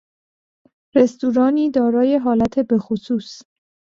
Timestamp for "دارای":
1.71-2.15